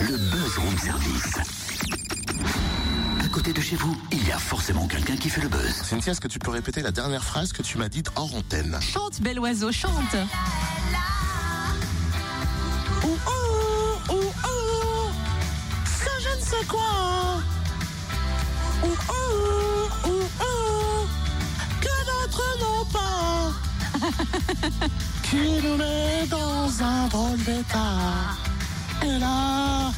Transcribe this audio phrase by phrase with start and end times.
[0.00, 1.34] le buzz room service.
[3.22, 5.74] À côté de chez vous, il y a forcément quelqu'un qui fait le buzz.
[5.82, 8.78] Cynthia, est-ce que tu peux répéter la dernière phrase que tu m'as dite hors antenne
[8.80, 10.16] Chante, bel oiseau, chante.
[13.04, 15.10] Ouh, ouh, ouh, ouh,
[15.84, 17.40] ça je ne sais quoi.
[18.82, 21.06] Ouh, ouh, ouh, ouh,
[21.80, 23.52] que d'autres n'ont pas.
[25.22, 28.49] qui nous met dans un drôle d'état.
[29.02, 29.90] Là.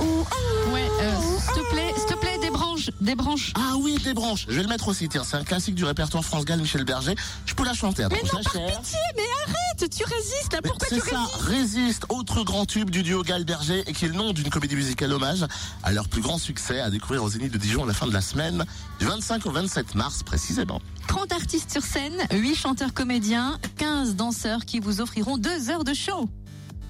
[0.00, 0.24] Ouh, ouh,
[0.72, 3.52] Ouais, euh, s'il te plaît, s'il te plaît, des branches, des branches.
[3.56, 4.46] Ah oui, des branches.
[4.48, 5.22] Je vais le mettre aussi, tiens.
[5.24, 7.14] C'est un classique du répertoire France Gall, Michel Berger.
[7.46, 8.04] Je peux la chanter.
[8.04, 8.76] Attends, Mais je non, la par cherche.
[8.82, 9.56] pitié, mais arrête,
[9.86, 13.84] tu résistes là, pourquoi tu C'est ça, résistes Résiste, autre grand tube du duo Gall-Berger
[13.86, 15.44] et qui est le nom d'une comédie musicale hommage
[15.82, 18.12] à leur plus grand succès à découvrir au Zénith de Dijon à la fin de
[18.12, 18.64] la semaine,
[18.98, 20.80] du 25 au 27 mars précisément.
[21.08, 25.94] 30 artistes sur scène, 8 chanteurs comédiens, 15 danseurs qui vous offriront 2 heures de
[25.94, 26.28] show.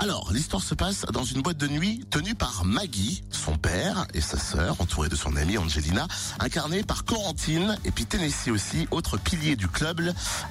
[0.01, 4.20] Alors, l'histoire se passe dans une boîte de nuit tenue par Maggie, son père et
[4.20, 6.06] sa sœur, entourée de son amie Angelina,
[6.41, 10.03] incarnée par Corentine et puis Tennessee aussi, autre pilier du club,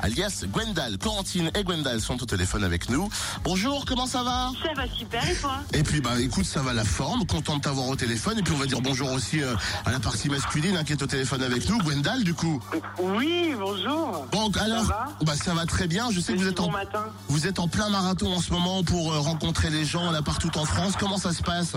[0.01, 0.97] alias Gwendal.
[0.97, 3.09] Corentine et Gwendal sont au téléphone avec nous.
[3.43, 4.49] Bonjour, comment ça va?
[4.63, 5.59] Ça va super et toi?
[5.73, 8.53] Et puis bah écoute ça va la forme, content de t'avoir au téléphone et puis
[8.53, 11.43] on va dire bonjour aussi euh, à la partie masculine hein, qui est au téléphone
[11.43, 12.61] avec nous, Gwendal du coup?
[13.01, 14.25] Oui, bonjour.
[14.31, 15.09] Bon alors va?
[15.21, 17.05] bah ça va très bien, je sais que vous êtes bon en matin.
[17.27, 20.55] vous êtes en plein marathon en ce moment pour euh, rencontrer les gens là partout
[20.57, 20.93] en France.
[20.99, 21.75] Comment ça se passe?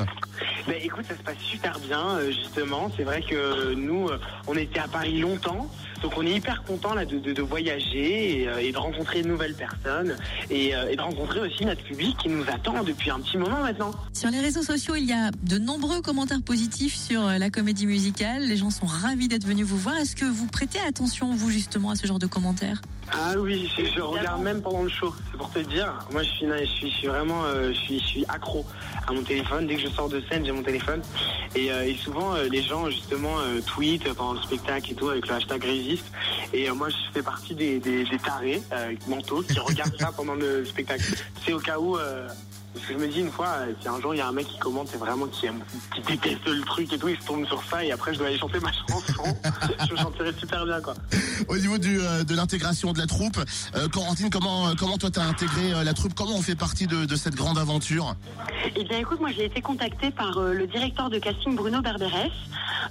[0.66, 2.90] Ben écoute, ça se passe super bien euh, justement.
[2.96, 5.66] C'est vrai que nous, euh, on était à Paris longtemps.
[6.02, 9.22] Donc on est hyper content là de, de- de voyager et, euh, et de rencontrer
[9.22, 10.16] de nouvelles personnes
[10.50, 13.60] et, euh, et de rencontrer aussi notre public qui nous attend depuis un petit moment
[13.60, 13.90] maintenant.
[14.12, 17.86] Sur les réseaux sociaux, il y a de nombreux commentaires positifs sur euh, la comédie
[17.86, 18.42] musicale.
[18.42, 19.96] Les gens sont ravis d'être venus vous voir.
[19.96, 22.80] Est-ce que vous prêtez attention, vous, justement, à ce genre de commentaires?
[23.12, 25.14] Ah oui, je, je regarde même pendant le show.
[25.30, 25.94] C'est pour te dire.
[26.10, 28.66] Moi, je suis, je suis, je suis vraiment, euh, je suis, je suis accro
[29.06, 29.66] à mon téléphone.
[29.66, 31.00] Dès que je sors de scène, j'ai mon téléphone.
[31.54, 35.64] Et, et souvent, les gens justement tweetent pendant le spectacle et tout avec le hashtag
[36.52, 40.34] Et euh, moi, je fais partie des, des, tarés euh, mentaux qui regardent ça pendant
[40.34, 41.04] le spectacle.
[41.44, 41.96] C'est au cas où.
[42.74, 44.32] Parce que je me dis une fois, euh, si un jour il y a un
[44.32, 45.62] mec qui commente et vraiment qui aime,
[45.94, 48.28] qui déteste le truc et tout, il se tombe sur ça et après je dois
[48.28, 49.02] aller chanter ma chanson.
[49.90, 50.94] je chanterai super bien quoi.
[51.48, 53.38] Au niveau du, euh, de l'intégration de la troupe,
[53.76, 56.14] euh, Corentine, comment comment toi t'as intégré euh, la troupe?
[56.14, 58.16] Comment on fait partie de, de cette grande aventure?
[58.74, 62.30] Eh bien, écoute, moi, j'ai été contactée par le directeur de casting Bruno Berberes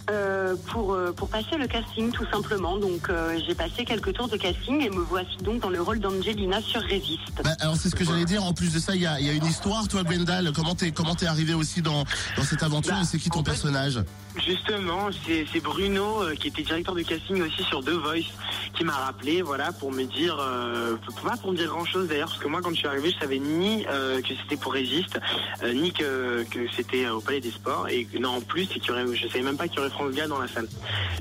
[0.10, 2.78] euh, pour pour passer le casting, tout simplement.
[2.78, 3.10] Donc,
[3.46, 6.82] j'ai passé quelques tours de casting et me voici donc dans le rôle d'Angelina sur
[6.82, 7.42] Résiste.
[7.44, 8.44] Bah, alors c'est ce que j'allais dire.
[8.44, 10.52] En plus de ça, il y a, il y a une histoire, toi, Gwendal.
[10.54, 12.04] Comment t'es comment t'es arrivé aussi dans
[12.38, 14.00] dans cette aventure Bah, et c'est qui ton fait, personnage?
[14.46, 18.32] Justement, c'est c'est Bruno euh, qui était directeur de casting aussi sur The Voice
[18.76, 22.28] qui m'a rappelé, voilà, pour me dire, euh, pas pour me dire grand chose d'ailleurs,
[22.28, 25.20] parce que moi quand je suis arrivé, je savais ni euh, que c'était pour Résiste,
[25.64, 29.06] euh, ni que, que c'était au Palais des Sports, et non en plus, y aurait,
[29.16, 30.68] je savais même pas qu'il y aurait France Gall dans la salle.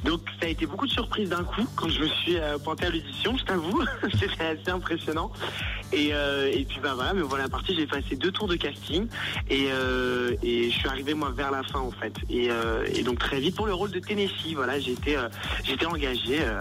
[0.04, 2.90] Donc ça a été beaucoup de surprises d'un coup quand je me suis pointé à
[2.90, 3.82] l'audition, je t'avoue,
[4.18, 5.30] c'était assez impressionnant.
[5.94, 9.06] Et, euh, et puis bah voilà, mais voilà, partie, j'ai passé deux tours de casting
[9.48, 12.12] et, euh, et je suis arrivé moi vers la fin en fait.
[12.28, 15.28] Et, euh, et donc très vite pour le rôle de Tennessee, voilà, euh,
[15.64, 16.60] j'ai été engagé euh,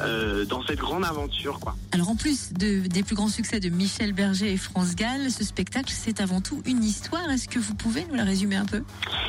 [0.00, 1.74] euh, dans cette grande aventure quoi.
[1.92, 5.44] Alors, en plus de, des plus grands succès de Michel Berger et France Gall, ce
[5.44, 7.30] spectacle, c'est avant tout une histoire.
[7.30, 8.82] Est-ce que vous pouvez nous la résumer un peu?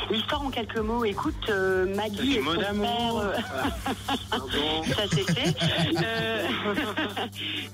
[0.10, 1.06] L'histoire en quelques mots.
[1.06, 2.86] Écoute, euh, Maggie et mot son d'amour.
[2.88, 3.16] père.
[3.18, 4.16] euh.
[4.32, 4.84] Pardon.
[4.96, 5.56] ça c'est fait.
[6.04, 6.48] Euh,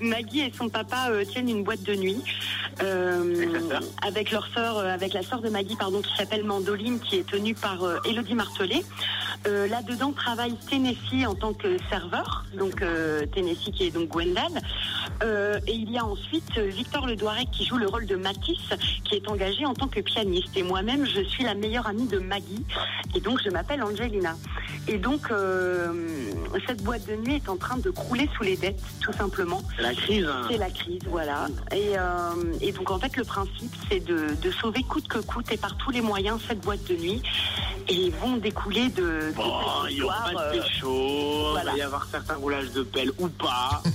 [0.00, 2.22] Maggie et son papa euh, tiennent une boîte de nuit
[2.82, 7.16] euh, Avec leur sœur, euh, avec la sœur de Maggie, pardon, qui s'appelle Mandoline, qui
[7.16, 8.82] est tenue par euh, Elodie Martelet.
[9.46, 14.52] Euh, Là-dedans travaille Tennessee en tant que serveur, donc euh, Tennessee qui est donc Gwendal.
[15.22, 17.16] Euh, et il y a ensuite Victor Le
[17.52, 18.70] qui joue le rôle de Matisse,
[19.04, 20.56] qui est engagé en tant que pianiste.
[20.56, 22.64] Et moi-même, je suis la meilleure amie de Maggie,
[23.14, 24.36] et donc je m'appelle Angelina.
[24.88, 25.92] Et donc euh,
[26.66, 29.62] cette boîte de nuit est en train de crouler sous les dettes, tout simplement.
[29.76, 30.26] C'est la crise.
[30.26, 30.46] hein.
[30.50, 31.46] C'est la crise, voilà.
[31.70, 35.52] Et, euh, et donc en fait le principe c'est de, de sauver coûte que coûte
[35.52, 37.22] et par tous les moyens cette boîte de nuit.
[37.88, 39.52] Et ils vont découler de Bon,
[39.82, 40.62] cette il y aura pas de euh,
[41.58, 43.82] il va y avoir certains roulages de pelle ou pas.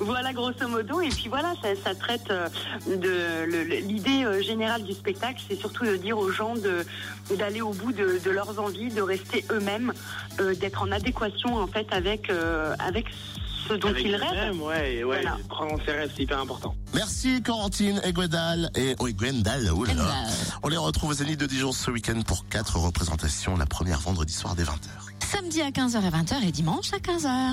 [0.00, 1.00] Voilà grosso modo.
[1.00, 2.48] Et puis voilà, ça, ça traite euh,
[2.86, 6.54] de l'idée euh, générale du spectacle, c'est surtout de dire aux gens
[7.36, 9.92] d'aller au bout de, de leurs envies, de rester eux-mêmes,
[10.40, 13.06] euh, d'être en adéquation en fait avec euh, avec
[13.68, 14.62] ce dont Avec ils eux-mêmes, rêvent.
[14.62, 15.38] ouais, ouais, Voilà.
[15.48, 16.74] prendre ses rêves, c'est hyper important.
[16.94, 18.70] Merci Corentine et Gwendal.
[18.76, 20.02] Et oui, Gwendal, oh là là.
[20.02, 20.32] Gwendal.
[20.62, 23.56] On les retrouve au Zénith de Dijon ce week-end pour quatre représentations.
[23.56, 24.70] La première vendredi soir dès 20h.
[25.30, 27.52] Samedi à 15h et 20h et dimanche à 15h.